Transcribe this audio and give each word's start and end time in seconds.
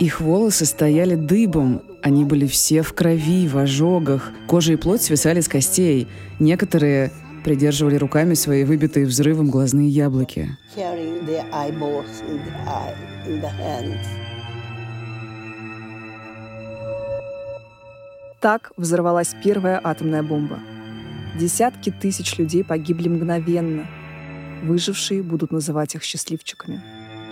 Их 0.00 0.20
волосы 0.20 0.64
стояли 0.64 1.14
дыбом, 1.14 1.82
они 2.02 2.24
были 2.24 2.46
все 2.46 2.82
в 2.82 2.92
крови, 2.92 3.48
в 3.48 3.56
ожогах, 3.56 4.30
кожа 4.46 4.72
и 4.74 4.76
плоть 4.76 5.02
свисали 5.02 5.40
с 5.40 5.48
костей. 5.48 6.08
Некоторые 6.38 7.12
придерживали 7.44 7.96
руками 7.96 8.34
свои 8.34 8.64
выбитые 8.64 9.06
взрывом 9.06 9.50
глазные 9.50 9.88
яблоки. 9.88 10.56
Так 18.40 18.72
взорвалась 18.76 19.34
первая 19.42 19.80
атомная 19.82 20.22
бомба. 20.22 20.58
Десятки 21.38 21.90
тысяч 21.90 22.36
людей 22.36 22.64
погибли 22.64 23.08
мгновенно. 23.08 23.86
Выжившие 24.62 25.22
будут 25.22 25.52
называть 25.52 25.94
их 25.94 26.02
счастливчиками. 26.02 26.82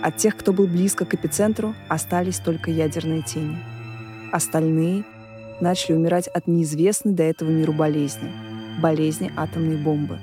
От 0.03 0.17
тех, 0.17 0.35
кто 0.35 0.51
был 0.51 0.67
близко 0.67 1.05
к 1.05 1.13
эпицентру, 1.13 1.73
остались 1.87 2.39
только 2.39 2.69
ядерные 2.69 3.21
тени. 3.21 3.57
Остальные 4.33 5.05
начали 5.61 5.95
умирать 5.95 6.27
от 6.27 6.45
неизвестной 6.45 7.13
до 7.13 7.23
этого 7.23 7.49
миру 7.49 7.71
болезни– 7.71 8.29
болезни 8.81 9.31
атомной 9.37 9.77
бомбы. 9.77 10.19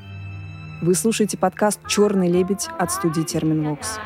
Вы 0.83 0.95
слушаете 0.95 1.38
подкаст 1.38 1.80
«Черный 1.88 2.30
лебедь» 2.30 2.69
от 2.79 2.93
студии 2.93 3.23
«Терминвокс». 3.23 3.98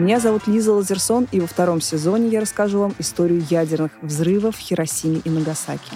Меня 0.00 0.18
зовут 0.18 0.46
Лиза 0.46 0.72
Лазерсон, 0.72 1.28
и 1.30 1.40
во 1.40 1.46
втором 1.46 1.82
сезоне 1.82 2.28
я 2.28 2.40
расскажу 2.40 2.80
вам 2.80 2.94
историю 2.98 3.44
ядерных 3.50 3.92
взрывов 4.00 4.56
в 4.56 4.58
Хиросиме 4.58 5.20
и 5.22 5.28
Нагасаки. 5.28 5.92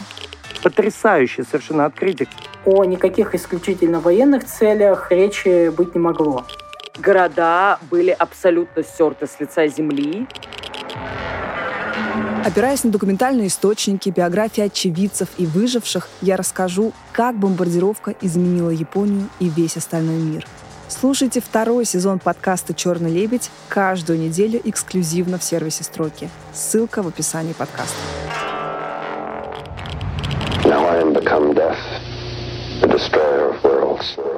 Потрясающее 0.63 1.47
совершенно 1.47 1.87
открытие. 1.87 2.29
О 2.67 2.85
никаких 2.85 3.35
исключительно 3.35 4.01
военных 4.01 4.45
целях 4.45 5.11
речи 5.11 5.71
быть 5.71 5.95
не 5.95 6.03
могло. 6.03 6.45
Города 6.99 7.79
были 7.91 8.11
абсолютно 8.11 8.83
стерты 8.83 9.27
с 9.27 9.41
лица 9.41 9.67
земли. 9.69 10.27
Опираясь 12.45 12.85
на 12.85 12.91
документальные 12.91 13.47
источники, 13.47 14.11
биографии 14.11 14.65
очевидцев 14.65 15.29
и 15.39 15.47
выживших, 15.47 16.11
я 16.21 16.37
расскажу, 16.37 16.93
как 17.13 17.37
бомбардировка 17.39 18.15
изменила 18.21 18.69
Японию 18.69 19.31
и 19.41 19.49
весь 19.49 19.79
остальной 19.79 20.19
мир– 20.19 20.47
Слушайте 21.01 21.41
второй 21.41 21.85
сезон 21.85 22.21
подкаста 22.21 22.73
«Черный 22.73 23.11
лебедь» 23.11 23.51
каждую 23.69 24.17
неделю 24.17 24.61
эксклюзивно 24.65 25.39
в 25.39 25.43
сервисе 25.43 25.83
«Строки». 25.83 26.31
Ссылка 26.53 27.03
в 27.03 27.09
описании 27.09 27.53
подкаста. 27.53 27.97
Now 30.65 30.87
I 30.87 31.03
am 31.03 31.13
become 31.13 31.53
death, 31.53 31.77
the 32.81 32.87
destroyer 32.87 33.51
of 33.51 33.65
worlds. 33.65 34.34